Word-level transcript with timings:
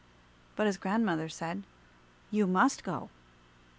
But 0.55 0.65
his 0.65 0.77
grandmother 0.79 1.29
said, 1.29 1.61
"You 2.31 2.47
must 2.47 2.83
go." 2.83 3.11